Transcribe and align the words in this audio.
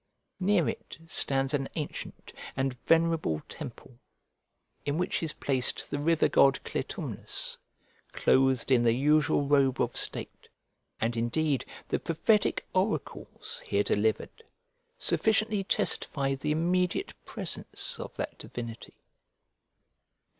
Near 0.39 0.67
it 0.67 0.97
stands 1.05 1.53
an 1.53 1.69
ancient 1.75 2.33
and 2.57 2.73
venerable 2.87 3.43
temple, 3.47 3.99
in 4.83 4.97
which 4.97 5.21
is 5.21 5.31
placed 5.33 5.91
the 5.91 5.99
river 5.99 6.27
god 6.27 6.59
Clitumnus 6.63 7.59
clothed 8.11 8.71
in 8.71 8.81
the 8.81 8.93
usual 8.95 9.43
robe 9.45 9.79
of 9.79 9.95
state; 9.95 10.49
and 10.99 11.15
indeed 11.15 11.65
the 11.89 11.99
prophetic 11.99 12.65
oracles 12.73 13.61
here 13.63 13.83
delivered 13.83 14.43
sufficiently 14.97 15.63
testify 15.63 16.33
the 16.33 16.49
immediate 16.49 17.13
presence 17.23 17.99
of 17.99 18.15
that 18.15 18.39
divinity. 18.39 19.03